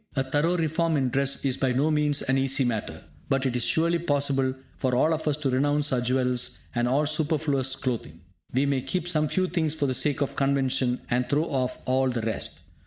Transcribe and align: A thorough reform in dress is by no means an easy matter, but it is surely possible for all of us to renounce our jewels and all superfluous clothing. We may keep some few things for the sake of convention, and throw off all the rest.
A 0.15 0.23
thorough 0.23 0.57
reform 0.57 0.97
in 0.97 1.09
dress 1.09 1.45
is 1.45 1.57
by 1.57 1.73
no 1.73 1.91
means 1.91 2.23
an 2.23 2.35
easy 2.35 2.65
matter, 2.65 3.03
but 3.29 3.45
it 3.45 3.55
is 3.55 3.63
surely 3.63 3.99
possible 3.99 4.55
for 4.79 4.95
all 4.95 5.13
of 5.13 5.27
us 5.27 5.37
to 5.37 5.49
renounce 5.51 5.93
our 5.93 6.01
jewels 6.01 6.57
and 6.73 6.87
all 6.87 7.05
superfluous 7.05 7.75
clothing. 7.75 8.19
We 8.51 8.65
may 8.65 8.81
keep 8.81 9.07
some 9.07 9.27
few 9.29 9.47
things 9.47 9.75
for 9.75 9.85
the 9.85 9.93
sake 9.93 10.21
of 10.21 10.35
convention, 10.35 11.01
and 11.11 11.29
throw 11.29 11.43
off 11.45 11.77
all 11.85 12.09
the 12.09 12.23
rest. 12.23 12.61